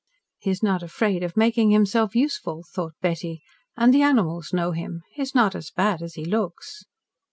[0.39, 3.43] "He is not afraid of making himself useful," thought Betty.
[3.77, 5.03] "And the animals know him.
[5.11, 6.85] He is not as bad as he looks."